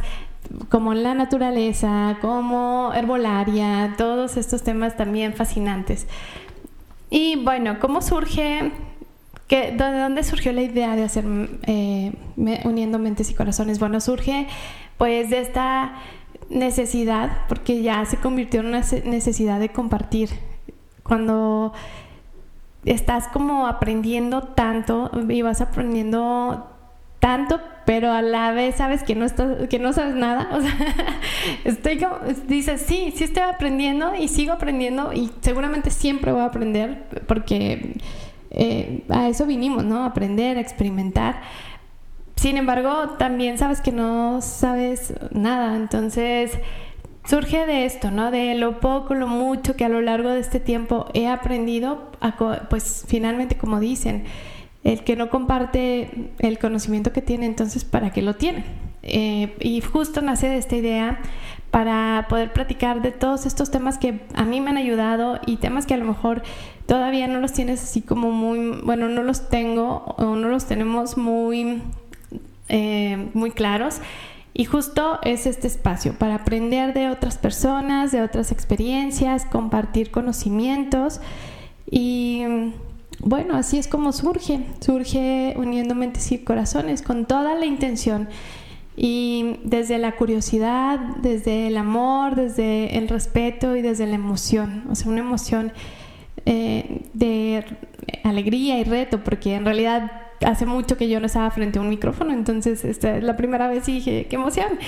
como 0.70 0.94
la 0.94 1.14
naturaleza, 1.14 2.18
como 2.22 2.92
herbolaria, 2.94 3.96
todos 3.98 4.38
estos 4.38 4.64
temas 4.64 4.98
también 4.98 5.34
fascinantes. 5.34 6.08
Y 7.10 7.38
bueno, 7.44 7.80
¿cómo 7.80 8.02
surge, 8.02 8.72
de 9.50 9.72
dónde 9.78 10.24
surgió 10.24 10.52
la 10.52 10.62
idea 10.62 10.96
de 10.96 11.04
hacer 11.04 11.26
eh, 11.68 12.14
Uniendo 12.64 13.00
Mentes 13.00 13.30
y 13.30 13.34
Corazones? 13.34 13.80
Bueno, 13.80 14.00
surge 14.02 14.48
pues 14.98 15.30
de 15.30 15.42
esta 15.42 15.96
necesidad, 16.50 17.46
porque 17.48 17.82
ya 17.82 18.06
se 18.06 18.18
convirtió 18.18 18.62
en 18.62 18.68
una 18.68 18.82
necesidad 19.06 19.60
de 19.60 19.70
compartir. 19.70 20.30
Cuando 21.04 21.74
estás 22.86 23.28
como 23.28 23.68
aprendiendo 23.68 24.44
tanto 24.44 25.12
y 25.30 25.42
vas 25.42 25.62
aprendiendo 25.62 26.75
tanto, 27.26 27.60
pero 27.88 28.12
a 28.12 28.22
la 28.22 28.52
vez 28.52 28.76
sabes 28.76 29.02
que 29.02 29.16
no 29.16 29.26
estás, 29.26 29.68
que 29.68 29.80
no 29.80 29.94
sabes 29.94 30.14
nada. 30.14 30.48
Estoy 31.64 31.98
como, 31.98 32.20
dices, 32.48 32.84
sí, 32.86 33.12
sí 33.16 33.24
estoy 33.24 33.42
aprendiendo 33.42 34.14
y 34.14 34.28
sigo 34.28 34.54
aprendiendo 34.54 35.12
y 35.12 35.32
seguramente 35.42 35.90
siempre 35.90 36.32
voy 36.32 36.42
a 36.42 36.46
aprender 36.46 37.24
porque 37.26 37.96
eh, 38.52 39.06
a 39.10 39.28
eso 39.28 39.48
vinimos, 39.48 39.84
¿no? 39.84 40.06
aprender, 40.06 40.60
experimentar. 40.60 41.42
Sin 42.36 42.58
embargo, 42.58 43.16
también 43.18 43.58
sabes 43.58 43.82
que 43.82 43.92
no 43.92 44.40
sabes 44.44 45.16
nada, 45.32 45.78
entonces 45.78 46.52
surge 47.28 47.66
de 47.66 47.86
esto, 47.86 48.12
¿no? 48.12 48.30
De 48.30 48.54
lo 48.54 48.80
poco, 48.80 49.16
lo 49.16 49.26
mucho 49.26 49.76
que 49.76 49.84
a 49.84 49.90
lo 49.90 50.00
largo 50.02 50.30
de 50.30 50.42
este 50.42 50.60
tiempo 50.60 51.08
he 51.16 51.28
aprendido, 51.28 52.12
pues 52.70 53.04
finalmente, 53.08 53.58
como 53.58 53.80
dicen, 53.80 54.26
el 54.86 55.04
que 55.04 55.16
no 55.16 55.30
comparte 55.30 56.30
el 56.40 56.60
conocimiento 56.60 57.12
que 57.12 57.22
tiene, 57.22 57.48
entonces, 57.48 57.84
¿para 57.84 58.12
qué 58.12 58.22
lo 58.22 58.36
tiene? 58.36 58.64
Eh, 59.02 59.56
y 59.60 59.82
justo 59.82 60.22
nace 60.22 60.48
de 60.48 60.58
esta 60.58 60.76
idea 60.76 61.20
para 61.72 62.28
poder 62.30 62.54
platicar 62.54 63.02
de 63.02 63.12
todos 63.12 63.48
estos 63.48 63.72
temas 63.72 63.98
que 63.98 64.22
a 64.36 64.46
mí 64.46 64.62
me 64.62 64.70
han 64.70 64.78
ayudado 64.78 65.40
y 65.46 65.58
temas 65.58 65.88
que 65.88 65.96
a 65.96 65.98
lo 65.98 66.06
mejor 66.06 66.44
todavía 66.86 67.28
no 67.28 67.40
los 67.40 67.52
tienes 67.52 67.82
así 67.84 68.02
como 68.02 68.32
muy, 68.32 68.80
bueno, 68.84 69.10
no 69.10 69.24
los 69.24 69.50
tengo 69.50 70.16
o 70.18 70.36
no 70.36 70.50
los 70.50 70.66
tenemos 70.66 71.18
muy, 71.18 71.82
eh, 72.70 73.30
muy 73.34 73.52
claros. 73.52 73.98
Y 74.54 74.66
justo 74.66 75.20
es 75.24 75.48
este 75.48 75.66
espacio 75.66 76.14
para 76.14 76.36
aprender 76.36 76.94
de 76.94 77.10
otras 77.10 77.40
personas, 77.40 78.12
de 78.12 78.22
otras 78.22 78.52
experiencias, 78.52 79.46
compartir 79.46 80.12
conocimientos 80.12 81.20
y 81.90 82.44
bueno, 83.20 83.56
así 83.56 83.78
es 83.78 83.88
como 83.88 84.12
surge, 84.12 84.66
surge 84.80 85.54
uniendo 85.58 85.96
mentes 85.96 86.32
y 86.32 86.40
corazones 86.40 87.02
con 87.02 87.26
toda 87.26 87.56
la 87.56 87.66
intención 87.66 88.28
y 88.98 89.60
desde 89.64 89.98
la 89.98 90.14
curiosidad, 90.14 91.00
desde 91.22 91.68
el 91.68 91.78
amor, 91.78 92.36
desde 92.36 92.98
el 92.98 93.10
respeto 93.10 93.76
y 93.76 93.82
desde 93.82 94.08
la 94.08 94.16
emoción, 94.16 94.84
o 94.90 94.96
sea, 94.96 95.12
una 95.12 95.20
emoción 95.20 95.74
eh, 96.46 97.02
de 97.14 97.66
alegría 98.24 98.80
y 98.80 98.84
reto, 98.84 99.24
porque 99.24 99.56
en 99.56 99.66
realidad 99.66 100.12
hace 100.46 100.66
mucho 100.66 100.98
que 100.98 101.10
yo 101.10 101.20
no 101.20 101.26
estaba 101.26 101.50
frente 101.52 101.80
a 101.80 101.82
un 101.82 101.90
micrófono, 101.90 102.34
entonces 102.34 102.86
esta 102.86 103.18
es 103.18 103.24
la 103.24 103.36
primera 103.36 103.68
vez 103.68 103.88
y 103.90 103.94
dije, 103.94 104.28
qué 104.30 104.36
emoción. 104.36 104.80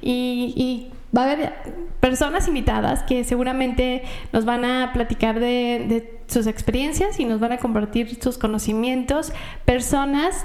Y, 0.00 0.52
y 0.56 0.95
va 1.16 1.22
a 1.22 1.32
haber 1.32 1.52
personas 2.00 2.48
invitadas 2.48 3.02
que 3.02 3.24
seguramente 3.24 4.02
nos 4.32 4.44
van 4.44 4.64
a 4.64 4.92
platicar 4.92 5.40
de, 5.40 6.12
sus 6.26 6.48
experiencias 6.48 7.20
y 7.20 7.24
nos 7.24 7.38
van 7.38 7.52
a 7.52 7.58
compartir 7.58 8.20
sus 8.20 8.36
conocimientos, 8.36 9.32
personas 9.64 10.44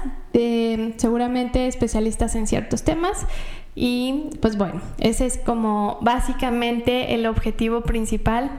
seguramente 0.96 1.66
especialistas 1.66 2.36
en 2.36 2.46
ciertos 2.46 2.84
temas. 2.84 3.26
Y 3.74 4.30
pues 4.40 4.56
bueno, 4.56 4.80
ese 4.98 5.26
es 5.26 5.38
como 5.38 5.98
básicamente 6.02 7.14
el 7.14 7.26
objetivo 7.26 7.80
principal 7.80 8.50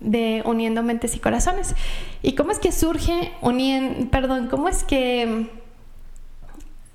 de 0.00 0.42
Uniendo 0.44 0.82
Mentes 0.82 1.14
y 1.14 1.20
Corazones. 1.20 1.74
¿Y 2.22 2.32
cómo 2.32 2.50
es 2.50 2.58
que 2.58 2.72
surge, 2.72 3.30
unien, 3.42 4.08
perdón, 4.10 4.48
cómo 4.48 4.68
es 4.68 4.82
que 4.82 5.61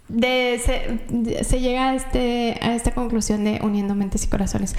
se, 0.10 1.60
llega 1.60 1.90
a, 1.90 1.96
este, 1.96 2.58
a 2.62 2.76
esta 2.76 2.92
conclusión 2.92 3.44
de 3.44 3.60
uniendo 3.64 3.96
mentes 3.96 4.24
y 4.26 4.28
corazones? 4.28 4.76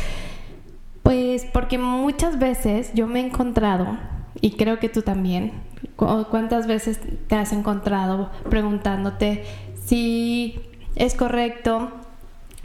Pues 1.03 1.47
porque 1.47 1.79
muchas 1.79 2.39
veces 2.39 2.91
yo 2.95 3.07
me 3.07 3.21
he 3.21 3.27
encontrado, 3.27 3.99
y 4.41 4.53
creo 4.53 4.79
que 4.79 4.89
tú 4.89 5.03
también, 5.03 5.53
¿cuántas 5.97 6.67
veces 6.67 7.01
te 7.27 7.35
has 7.35 7.53
encontrado 7.53 8.31
preguntándote 8.49 9.45
si 9.85 10.61
es 10.97 11.15
correcto 11.15 11.91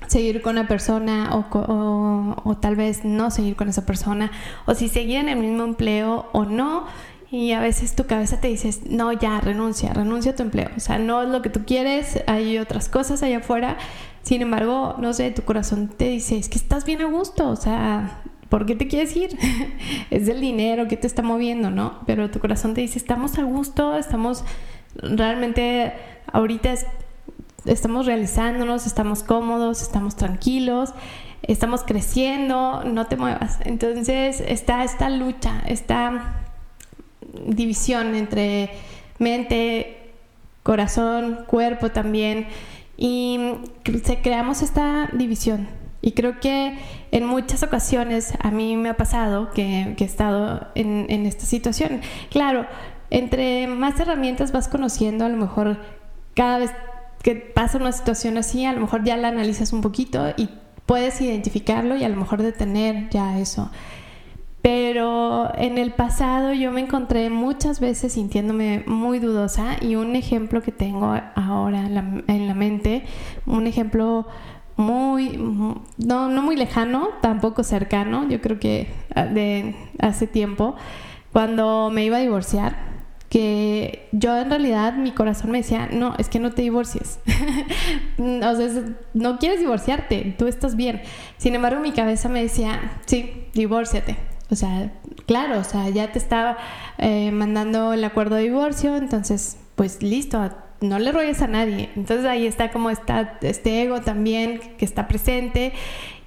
seguir 0.08 0.41
con 0.41 0.58
una 0.58 0.67
persona 0.67 1.29
o, 1.34 2.41
o, 2.43 2.58
tal 2.58 2.75
vez 2.75 3.05
no 3.05 3.32
seguir 3.32 3.55
con 3.55 3.70
esa 3.70 3.86
persona, 3.86 4.32
o 4.65 4.74
si 4.75 4.89
seguir 4.89 5.17
en 5.17 5.29
el 5.29 5.39
mismo 5.39 5.63
empleo 5.63 6.27
o 6.34 6.46
no? 6.46 6.86
Y 7.33 7.51
a 7.53 7.59
veces 7.59 7.95
tu 7.95 8.05
cabeza 8.05 8.39
te 8.39 8.47
dice, 8.47 8.69
no, 8.87 9.11
ya, 9.11 9.41
renuncia, 9.41 9.91
renuncia 9.91 10.33
a 10.33 10.35
tu 10.35 10.43
empleo. 10.43 10.69
O 10.77 10.79
sea, 10.79 10.99
no 10.99 11.23
es 11.23 11.29
lo 11.29 11.41
que 11.41 11.49
tú 11.49 11.61
quieres, 11.65 12.23
hay 12.27 12.59
otras 12.59 12.89
cosas 12.89 13.23
allá 13.23 13.39
afuera. 13.39 13.79
Sin 14.21 14.43
embargo, 14.43 14.97
no 14.99 15.13
sé, 15.13 15.31
tu 15.31 15.41
corazón 15.41 15.87
te 15.87 16.09
dice, 16.09 16.37
es 16.37 16.47
que 16.47 16.59
estás 16.59 16.85
bien 16.85 17.01
a 17.01 17.05
gusto, 17.05 17.49
o 17.49 17.55
sea, 17.55 18.21
¿por 18.49 18.67
qué 18.67 18.75
te 18.75 18.87
quieres 18.87 19.15
ir? 19.15 19.35
es 20.11 20.27
el 20.27 20.41
dinero 20.41 20.87
que 20.87 20.95
te 20.95 21.07
está 21.07 21.23
moviendo, 21.23 21.71
¿no? 21.71 22.01
Pero 22.05 22.29
tu 22.29 22.37
corazón 22.37 22.75
te 22.75 22.81
dice, 22.81 22.99
estamos 22.99 23.39
a 23.39 23.41
gusto, 23.41 23.97
estamos 23.97 24.43
realmente, 24.97 25.91
ahorita 26.31 26.75
estamos 27.65 28.05
realizándonos, 28.05 28.85
estamos 28.85 29.23
cómodos, 29.23 29.81
estamos 29.81 30.15
tranquilos, 30.15 30.93
estamos 31.41 31.81
creciendo, 31.81 32.83
no 32.83 33.07
te 33.07 33.17
muevas. 33.17 33.57
Entonces 33.65 34.39
está 34.39 34.83
esta 34.83 35.09
lucha, 35.09 35.63
está 35.65 36.42
división 37.47 38.15
entre 38.15 38.71
mente, 39.19 40.11
corazón, 40.63 41.45
cuerpo 41.47 41.89
también. 41.89 42.47
Y 42.97 43.39
creamos 44.21 44.61
esta 44.61 45.09
división. 45.13 45.67
Y 46.01 46.11
creo 46.11 46.39
que 46.39 46.77
en 47.11 47.25
muchas 47.25 47.63
ocasiones 47.63 48.33
a 48.39 48.51
mí 48.51 48.75
me 48.75 48.89
ha 48.89 48.97
pasado 48.97 49.51
que, 49.51 49.95
he 49.97 50.03
estado 50.03 50.67
en, 50.75 51.05
en, 51.09 51.25
esta 51.25 51.45
situación. 51.45 52.01
Claro, 52.29 52.65
entre 53.09 53.67
más 53.67 53.99
herramientas 53.99 54.51
vas 54.51 54.67
conociendo, 54.67 55.25
a 55.25 55.29
lo 55.29 55.37
mejor 55.37 55.77
cada 56.35 56.59
vez 56.59 56.71
que 57.23 57.35
pasa 57.35 57.77
una 57.77 57.93
situación 57.93 58.37
así, 58.37 58.65
a 58.65 58.73
lo 58.73 58.81
mejor 58.81 59.03
ya 59.05 59.15
la 59.15 59.29
analizas 59.29 59.71
un 59.71 59.81
poquito 59.81 60.33
y 60.35 60.49
puedes 60.85 61.21
identificarlo 61.21 61.95
y 61.95 62.03
a 62.03 62.09
lo 62.09 62.17
mejor 62.17 62.41
detener 62.41 63.09
ya 63.09 63.39
eso. 63.39 63.71
Pero 64.63 65.51
en 65.58 65.77
el 65.77 65.91
pasado 65.91 66.53
yo 66.53 66.72
me 66.72 66.79
encontré 66.79 67.29
muchas 67.29 67.82
veces 67.82 68.13
sintiéndome 68.13 68.86
muy 68.88 69.20
dudosa 69.20 69.75
y 69.82 69.96
un 69.96 70.15
ejemplo 70.15 70.62
que 70.62 70.72
tengo 70.72 71.13
ahora 71.36 71.86
en 71.86 72.48
la, 72.48 72.53
mente, 72.53 73.03
un 73.46 73.67
ejemplo 73.67 74.25
muy, 74.77 75.38
no, 75.98 76.29
no 76.29 76.41
muy 76.41 76.55
lejano, 76.55 77.10
tampoco 77.22 77.65
cercano, 77.65 78.29
yo 78.29 78.39
creo 78.39 78.58
que 78.58 78.88
ah, 79.13 79.25
de 79.25 79.75
hace 80.00 80.27
tiempo, 80.27 80.77
cuando 81.34 81.89
me 81.91 82.05
iba 82.05 82.15
a 82.15 82.22
divorciar, 82.22 82.93
que 83.27 84.08
yo 84.13 84.38
en 84.38 84.50
realidad 84.50 84.93
mi 84.93 85.12
corazón 85.12 85.51
me 85.51 85.58
decía, 85.58 85.89
no, 85.91 86.15
es 86.20 86.29
que 86.29 86.39
no 86.39 86.51
te 86.51 86.62
divorcies. 86.62 87.20
o 88.17 88.55
sea, 88.55 88.70
no 89.13 89.39
quieres 89.39 89.60
divorciarte, 89.60 90.36
tú 90.38 90.48
estás 90.48 90.77
bien. 90.77 91.01
Sin 91.36 91.53
embargo, 91.53 91.82
mi 91.82 91.91
cabeza 91.91 92.29
me 92.29 92.41
decía, 92.41 93.01
sí, 93.05 93.50
divórciate. 93.53 94.32
O 94.53 94.55
sea, 94.55 94.91
claro, 95.25 95.60
o 95.60 95.63
sea, 95.63 95.89
ya 95.89 96.12
te 96.12 96.19
estaba 96.19 96.57
eh, 97.00 97.31
mandando 97.31 97.91
el 97.93 98.03
acuerdo 98.03 98.36
de 98.36 98.43
divorcio, 98.43 98.95
entonces, 98.95 99.57
pues 99.75 100.03
listo, 100.03 100.51
no 100.79 101.00
le 101.00 101.12
ruegues 101.12 101.41
a 101.41 101.48
nadie. 101.48 101.89
Entonces 101.95 102.25
ahí 102.27 102.45
está 102.45 102.72
como 102.72 102.91
está 102.91 103.39
este 103.41 103.81
ego 103.81 104.01
también 104.01 104.60
que 104.77 104.86
está 104.86 105.07
presente. 105.07 105.74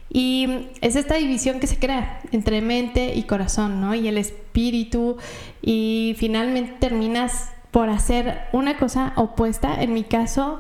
Y 0.09 0.69
es 0.81 0.97
esta 0.97 1.15
división 1.15 1.61
que 1.61 1.69
se 1.69 1.79
crea 1.79 2.21
entre 2.33 2.61
mente 2.63 3.15
y 3.15 3.25
corazón, 3.25 3.81
¿no? 3.81 3.95
Y 3.95 4.09
el 4.09 4.19
espíritu. 4.19 5.19
Y 5.63 6.17
finalmente 6.19 6.75
terminas 6.81 7.53
por 7.71 7.91
hacer 7.91 8.41
una 8.53 8.77
cosa 8.77 9.13
opuesta. 9.15 9.81
En 9.81 9.95
mi 9.95 10.03
caso, 10.03 10.59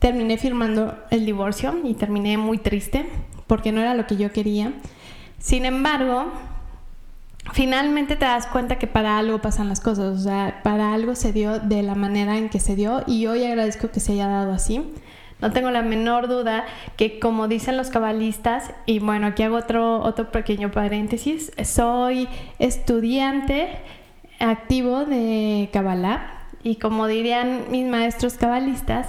terminé 0.00 0.36
firmando 0.36 0.98
el 1.10 1.24
divorcio 1.24 1.78
y 1.82 1.94
terminé 1.94 2.36
muy 2.36 2.58
triste 2.58 3.06
porque 3.46 3.72
no 3.72 3.80
era 3.80 3.94
lo 3.94 4.06
que 4.06 4.16
yo 4.18 4.32
quería. 4.32 4.74
Sin 5.38 5.64
embargo, 5.64 6.30
finalmente 7.52 8.16
te 8.16 8.24
das 8.24 8.46
cuenta 8.46 8.78
que 8.78 8.86
para 8.86 9.18
algo 9.18 9.40
pasan 9.40 9.68
las 9.68 9.80
cosas, 9.80 10.18
o 10.18 10.20
sea, 10.20 10.60
para 10.62 10.94
algo 10.94 11.14
se 11.14 11.32
dio 11.32 11.58
de 11.58 11.82
la 11.82 11.94
manera 11.94 12.38
en 12.38 12.48
que 12.48 12.60
se 12.60 12.76
dio 12.76 13.02
y 13.06 13.26
hoy 13.26 13.44
agradezco 13.44 13.90
que 13.90 14.00
se 14.00 14.12
haya 14.12 14.28
dado 14.28 14.52
así. 14.52 14.82
No 15.40 15.52
tengo 15.52 15.70
la 15.70 15.82
menor 15.82 16.28
duda 16.28 16.64
que 16.96 17.18
como 17.18 17.48
dicen 17.48 17.76
los 17.76 17.88
cabalistas, 17.88 18.72
y 18.84 18.98
bueno, 18.98 19.28
aquí 19.28 19.42
hago 19.42 19.56
otro, 19.56 20.00
otro 20.02 20.30
pequeño 20.30 20.70
paréntesis, 20.70 21.52
soy 21.64 22.28
estudiante 22.58 23.68
activo 24.38 25.04
de 25.04 25.70
Kabbalah 25.72 26.40
y 26.62 26.76
como 26.76 27.06
dirían 27.06 27.64
mis 27.70 27.86
maestros 27.86 28.34
cabalistas, 28.34 29.06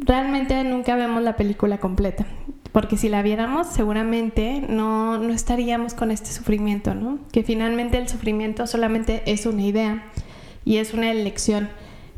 realmente 0.00 0.64
nunca 0.64 0.96
vemos 0.96 1.22
la 1.22 1.36
película 1.36 1.78
completa. 1.78 2.26
Porque 2.74 2.96
si 2.96 3.08
la 3.08 3.22
viéramos, 3.22 3.68
seguramente 3.68 4.64
no, 4.68 5.16
no 5.18 5.32
estaríamos 5.32 5.94
con 5.94 6.10
este 6.10 6.32
sufrimiento, 6.32 6.92
¿no? 6.92 7.20
Que 7.30 7.44
finalmente 7.44 7.98
el 7.98 8.08
sufrimiento 8.08 8.66
solamente 8.66 9.22
es 9.26 9.46
una 9.46 9.62
idea 9.62 10.02
y 10.64 10.78
es 10.78 10.92
una 10.92 11.12
elección. 11.12 11.68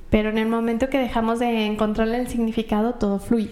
Pero 0.08 0.30
en 0.30 0.38
el 0.38 0.48
momento 0.48 0.88
que 0.88 0.96
dejamos 0.96 1.40
de 1.40 1.66
encontrarle 1.66 2.18
el 2.18 2.28
significado, 2.28 2.94
todo 2.94 3.18
fluye. 3.18 3.50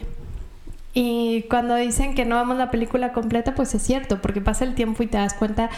Y 0.94 1.42
cuando 1.50 1.76
dicen 1.76 2.14
que 2.14 2.24
no 2.24 2.38
vemos 2.38 2.56
la 2.56 2.70
película 2.70 3.12
completa, 3.12 3.54
pues 3.54 3.74
es 3.74 3.82
cierto, 3.82 4.22
porque 4.22 4.40
pasa 4.40 4.64
el 4.64 4.74
tiempo 4.74 5.02
y 5.02 5.06
te 5.06 5.18
das 5.18 5.34
cuenta 5.34 5.68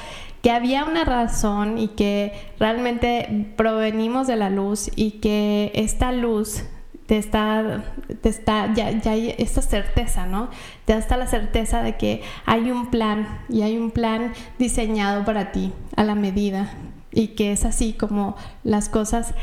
que 0.43 0.53
había 0.53 0.85
una 0.85 1.03
razón 1.03 1.77
y 1.77 1.89
que 1.89 2.35
realmente 2.61 3.53
provenimos 3.57 4.29
de 4.29 4.37
la 4.37 4.49
luz 4.49 4.93
y 4.95 5.13
que 5.19 5.73
esta 5.75 6.13
luz 6.13 6.63
te 7.07 7.19
está, 7.19 7.85
te 8.21 8.29
está, 8.29 8.75
ya, 8.75 8.91
ya 8.91 9.13
hay 9.13 9.35
esta 9.39 9.63
certeza, 9.63 10.27
¿no? 10.27 10.49
Da 10.87 10.97
hasta 10.97 11.17
la 11.17 11.27
certeza 11.27 11.83
de 11.83 11.97
que 11.97 12.23
hay 12.45 12.71
un 12.71 12.91
plan 12.91 13.41
y 13.49 13.63
hay 13.63 13.79
un 13.79 13.91
plan 13.91 14.33
diseñado 14.59 15.25
para 15.25 15.53
ti 15.53 15.73
a 15.95 16.05
la 16.05 16.15
medida 16.15 16.71
y 17.13 17.29
que 17.29 17.53
es 17.53 17.65
así 17.65 17.93
como 17.93 18.37
las 18.65 18.89
cosas 18.89 19.35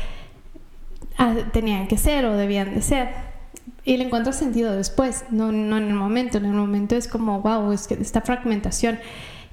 ah, 1.18 1.34
tenían 1.52 1.88
que 1.88 1.96
ser 1.96 2.26
o 2.26 2.36
debían 2.36 2.74
de 2.74 2.82
ser. 2.82 3.08
Y 3.86 3.96
le 3.96 4.04
encuentro 4.04 4.32
sentido 4.32 4.74
después, 4.74 5.24
no, 5.30 5.52
no 5.52 5.76
en 5.76 5.88
el 5.88 5.94
momento. 5.94 6.38
En 6.38 6.46
el 6.46 6.52
momento 6.52 6.96
es 6.96 7.08
como, 7.08 7.40
wow, 7.40 7.72
es 7.72 7.86
que 7.86 7.94
esta 7.94 8.20
fragmentación 8.20 8.98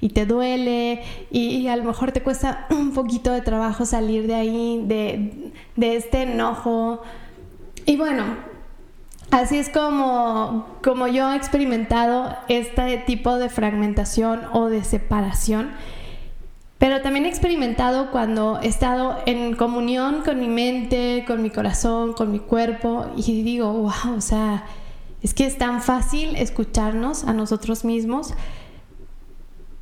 y 0.00 0.10
te 0.10 0.26
duele 0.26 1.02
y, 1.30 1.68
a 1.68 1.76
lo 1.76 1.84
mejor 1.84 2.12
te 2.12 2.22
cuesta 2.22 2.66
un 2.70 2.92
poquito 2.92 3.32
de 3.32 3.40
trabajo 3.40 3.86
salir 3.86 4.26
de 4.26 4.34
ahí, 4.34 4.82
de, 4.86 5.52
de 5.76 5.96
este 5.96 6.22
enojo. 6.22 7.02
Y 7.86 7.96
bueno, 7.96 8.24
así 9.30 9.58
es 9.58 9.68
como, 9.68 10.66
como 10.82 11.08
yo 11.08 11.32
he 11.32 11.36
experimentado 11.36 12.36
este 12.48 12.98
tipo 12.98 13.36
de 13.38 13.48
fragmentación 13.48 14.42
o 14.52 14.68
de 14.68 14.84
separación. 14.84 15.70
Pero 16.78 17.00
también 17.00 17.26
he 17.26 17.28
experimentado 17.28 18.10
cuando 18.10 18.60
he 18.60 18.66
estado 18.66 19.18
en 19.26 19.54
comunión 19.54 20.22
con 20.22 20.40
mi 20.40 20.48
mente, 20.48 21.24
con 21.28 21.40
mi 21.40 21.50
corazón, 21.50 22.12
con 22.12 22.32
mi 22.32 22.40
cuerpo 22.40 23.06
y 23.16 23.42
digo, 23.44 23.72
wow, 23.72 24.16
o 24.16 24.20
sea, 24.20 24.64
es 25.22 25.32
que 25.32 25.46
es 25.46 25.56
tan 25.58 25.80
fácil 25.80 26.34
escucharnos 26.34 27.22
a 27.22 27.32
nosotros 27.32 27.84
mismos, 27.84 28.34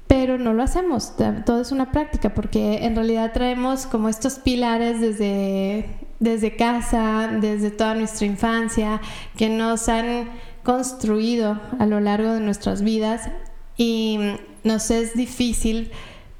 pero 0.06 0.36
no 0.36 0.52
lo 0.52 0.62
hacemos. 0.62 1.14
Todo 1.46 1.62
es 1.62 1.72
una 1.72 1.90
práctica 1.90 2.34
porque 2.34 2.84
en 2.84 2.94
realidad 2.94 3.32
traemos 3.32 3.86
como 3.86 4.10
estos 4.10 4.34
pilares 4.34 5.00
desde, 5.00 5.88
desde 6.20 6.54
casa, 6.54 7.28
desde 7.40 7.70
toda 7.70 7.94
nuestra 7.94 8.26
infancia, 8.26 9.00
que 9.36 9.48
nos 9.48 9.88
han 9.88 10.28
construido 10.62 11.60
a 11.78 11.86
lo 11.86 11.98
largo 12.00 12.34
de 12.34 12.40
nuestras 12.40 12.82
vidas 12.82 13.28
y 13.76 14.18
nos 14.62 14.90
es 14.90 15.14
difícil 15.14 15.90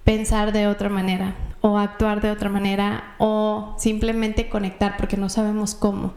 pensar 0.05 0.53
de 0.53 0.67
otra 0.67 0.89
manera 0.89 1.35
o 1.63 1.79
actuar 1.79 2.21
de 2.21 2.31
otra 2.31 2.49
manera 2.49 3.15
o 3.19 3.75
simplemente 3.79 4.49
conectar 4.49 4.97
porque 4.97 5.17
no 5.17 5.29
sabemos 5.29 5.75
cómo. 5.75 6.15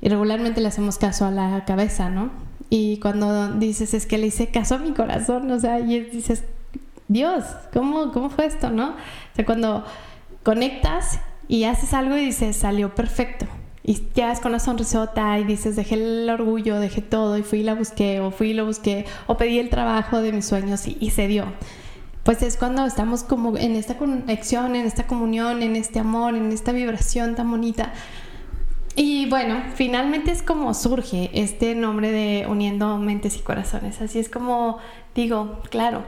Y 0.00 0.08
regularmente 0.08 0.60
le 0.60 0.68
hacemos 0.68 0.98
caso 0.98 1.24
a 1.26 1.30
la 1.30 1.64
cabeza, 1.64 2.10
¿no? 2.10 2.30
Y 2.68 2.98
cuando 2.98 3.52
dices, 3.54 3.94
es 3.94 4.06
que 4.06 4.18
le 4.18 4.26
hice 4.26 4.48
caso 4.48 4.74
a 4.74 4.78
mi 4.78 4.92
corazón, 4.92 5.50
o 5.50 5.58
sea, 5.58 5.80
y 5.80 6.00
dices, 6.00 6.44
Dios, 7.08 7.44
¿cómo, 7.72 8.12
cómo 8.12 8.30
fue 8.30 8.46
esto, 8.46 8.70
no? 8.70 8.90
O 8.90 9.36
sea, 9.36 9.44
cuando 9.44 9.84
conectas 10.42 11.20
y 11.48 11.64
haces 11.64 11.94
algo 11.94 12.16
y 12.16 12.26
dices, 12.26 12.56
salió 12.56 12.94
perfecto. 12.94 13.46
Y 13.82 13.96
quedas 13.96 14.40
con 14.40 14.52
la 14.52 14.60
sonrisota 14.60 15.38
y 15.38 15.44
dices, 15.44 15.76
dejé 15.76 15.96
el 15.96 16.30
orgullo, 16.30 16.80
dejé 16.80 17.02
todo 17.02 17.36
y 17.36 17.42
fui 17.42 17.60
y 17.60 17.62
la 17.64 17.74
busqué, 17.74 18.20
o 18.20 18.30
fui 18.30 18.50
y 18.50 18.54
lo 18.54 18.64
busqué, 18.64 19.04
o 19.26 19.36
pedí 19.36 19.58
el 19.58 19.68
trabajo 19.68 20.22
de 20.22 20.32
mis 20.32 20.46
sueños 20.46 20.86
y, 20.86 20.96
y 21.00 21.10
se 21.10 21.28
dio 21.28 21.52
pues 22.24 22.42
es 22.42 22.56
cuando 22.56 22.86
estamos 22.86 23.22
como 23.22 23.56
en 23.58 23.76
esta 23.76 23.98
conexión, 23.98 24.74
en 24.76 24.86
esta 24.86 25.06
comunión, 25.06 25.62
en 25.62 25.76
este 25.76 25.98
amor, 25.98 26.34
en 26.34 26.50
esta 26.52 26.72
vibración 26.72 27.34
tan 27.34 27.50
bonita. 27.50 27.92
Y 28.96 29.28
bueno, 29.28 29.62
finalmente 29.74 30.30
es 30.30 30.42
como 30.42 30.72
surge 30.72 31.30
este 31.34 31.74
nombre 31.74 32.12
de 32.12 32.46
Uniendo 32.46 32.96
Mentes 32.96 33.36
y 33.36 33.40
Corazones. 33.40 34.00
Así 34.00 34.18
es 34.18 34.30
como 34.30 34.78
digo, 35.14 35.60
claro, 35.68 36.02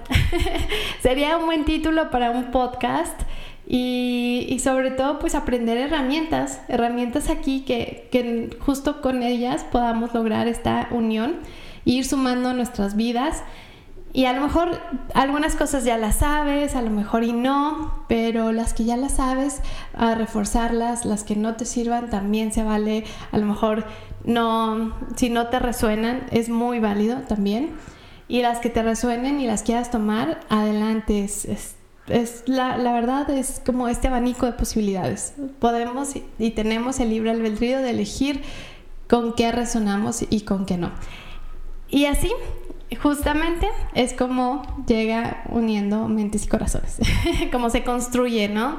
sería 1.02 1.36
un 1.36 1.46
buen 1.46 1.64
título 1.66 2.10
para 2.10 2.30
un 2.30 2.50
podcast 2.50 3.20
y, 3.66 4.58
sobre 4.62 4.90
todo 4.90 5.18
pues 5.18 5.34
aprender 5.34 5.76
herramientas, 5.76 6.60
herramientas 6.68 7.28
aquí 7.28 7.60
que, 7.60 8.08
que 8.10 8.56
justo 8.60 9.00
con 9.00 9.22
ellas 9.22 9.64
podamos 9.70 10.14
lograr 10.14 10.48
esta 10.48 10.88
unión, 10.90 11.36
ir 11.84 12.04
sumando 12.04 12.52
nuestras 12.52 12.96
vidas 12.96 13.42
y 14.16 14.24
a 14.24 14.32
lo 14.32 14.40
mejor 14.40 14.80
algunas 15.12 15.56
cosas 15.56 15.84
ya 15.84 15.98
las 15.98 16.16
sabes, 16.16 16.74
a 16.74 16.80
lo 16.80 16.88
mejor 16.88 17.22
y 17.22 17.34
no, 17.34 17.92
pero 18.08 18.50
las 18.50 18.72
que 18.72 18.86
ya 18.86 18.96
las 18.96 19.16
sabes, 19.16 19.60
a 19.94 20.14
reforzarlas, 20.14 21.04
las 21.04 21.22
que 21.22 21.36
no 21.36 21.56
te 21.56 21.66
sirvan 21.66 22.08
también 22.08 22.50
se 22.50 22.62
vale. 22.62 23.04
A 23.30 23.36
lo 23.36 23.44
mejor 23.44 23.84
no, 24.24 24.94
si 25.16 25.28
no 25.28 25.48
te 25.48 25.58
resuenan, 25.58 26.28
es 26.30 26.48
muy 26.48 26.80
válido 26.80 27.18
también. 27.28 27.72
Y 28.26 28.40
las 28.40 28.58
que 28.58 28.70
te 28.70 28.82
resuenen 28.82 29.38
y 29.38 29.46
las 29.46 29.62
quieras 29.62 29.90
tomar, 29.90 30.40
adelante. 30.48 31.22
Es, 31.22 31.75
la, 32.46 32.76
la, 32.76 32.92
verdad 32.92 33.28
es 33.30 33.60
como 33.64 33.88
este 33.88 34.08
abanico 34.08 34.46
de 34.46 34.52
posibilidades. 34.52 35.34
Podemos 35.58 36.16
y, 36.16 36.24
y 36.38 36.50
tenemos 36.52 37.00
el 37.00 37.10
libre 37.10 37.30
albedrío 37.30 37.80
de 37.80 37.90
elegir 37.90 38.42
con 39.08 39.34
qué 39.34 39.52
resonamos 39.52 40.24
y 40.28 40.42
con 40.42 40.66
qué 40.66 40.76
no. 40.76 40.90
Y 41.88 42.06
así 42.06 42.30
justamente 43.02 43.68
es 43.94 44.12
como 44.12 44.62
llega 44.86 45.42
uniendo 45.48 46.08
mentes 46.08 46.44
y 46.44 46.48
corazones, 46.48 46.98
como 47.52 47.70
se 47.70 47.82
construye, 47.84 48.48
¿no? 48.48 48.78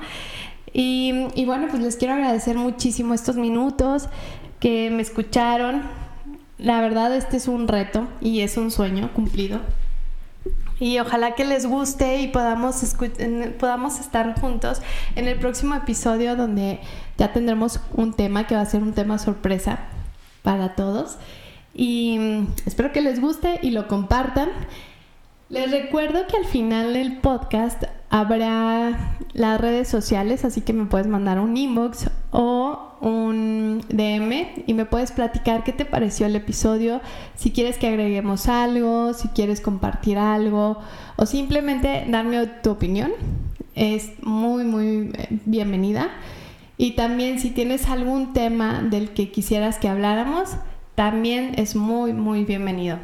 Y, 0.73 1.27
y, 1.33 1.45
bueno, 1.45 1.67
pues 1.69 1.81
les 1.81 1.95
quiero 1.95 2.13
agradecer 2.13 2.55
muchísimo 2.57 3.13
estos 3.13 3.35
minutos 3.35 4.09
que 4.59 4.89
me 4.91 5.01
escucharon. 5.01 5.81
La 6.57 6.81
verdad, 6.81 7.15
este 7.15 7.37
es 7.37 7.47
un 7.47 7.67
reto 7.67 8.07
y 8.21 8.41
es 8.41 8.57
un 8.57 8.69
sueño 8.69 9.11
cumplido. 9.13 9.59
Y 10.79 10.99
ojalá 10.99 11.33
que 11.33 11.43
les 11.43 11.65
guste 11.65 12.21
y 12.21 12.27
podamos, 12.27 12.95
podamos 13.59 13.99
estar 13.99 14.39
juntos 14.39 14.81
en 15.15 15.27
el 15.27 15.39
próximo 15.39 15.75
episodio 15.75 16.35
donde 16.35 16.79
ya 17.17 17.33
tendremos 17.33 17.79
un 17.93 18.13
tema 18.13 18.45
que 18.45 18.55
va 18.55 18.61
a 18.61 18.65
ser 18.65 18.83
un 18.83 18.93
tema 18.93 19.17
sorpresa 19.17 19.79
para 20.43 20.75
todos. 20.75 21.17
Y 21.73 22.17
mm, 22.19 22.47
espero 22.65 22.91
que 22.91 23.01
les 23.01 23.19
guste 23.19 23.59
y 23.61 23.71
lo 23.71 23.87
compartan. 23.87 24.49
Les 25.49 25.71
recuerdo 25.71 26.27
que 26.27 26.37
al 26.37 26.45
final 26.45 26.93
del 26.93 27.17
podcast 27.17 27.83
habrá 28.09 29.17
las 29.33 29.61
redes 29.61 29.87
sociales, 29.87 30.45
así 30.45 30.61
que 30.61 30.73
me 30.73 30.85
puedes 30.85 31.07
mandar 31.07 31.39
un 31.39 31.55
inbox 31.55 32.09
o 32.31 32.95
un 33.01 33.83
DM 33.89 34.63
y 34.65 34.73
me 34.73 34.85
puedes 34.85 35.11
platicar 35.11 35.63
qué 35.63 35.73
te 35.73 35.85
pareció 35.85 36.25
el 36.25 36.35
episodio, 36.35 37.01
si 37.35 37.51
quieres 37.51 37.77
que 37.77 37.87
agreguemos 37.87 38.47
algo, 38.47 39.13
si 39.13 39.27
quieres 39.29 39.61
compartir 39.61 40.17
algo 40.17 40.79
o 41.15 41.25
simplemente 41.25 42.05
darme 42.09 42.45
tu 42.47 42.71
opinión. 42.71 43.11
Es 43.75 44.11
muy, 44.23 44.63
muy 44.63 45.11
eh, 45.13 45.27
bienvenida. 45.45 46.09
Y 46.79 46.91
también 46.91 47.39
si 47.39 47.51
tienes 47.51 47.87
algún 47.87 48.33
tema 48.33 48.81
del 48.81 49.11
que 49.11 49.31
quisieras 49.31 49.77
que 49.77 49.87
habláramos, 49.87 50.49
también 50.95 51.53
es 51.57 51.75
muy, 51.75 52.13
muy 52.13 52.43
bienvenido. 52.43 52.97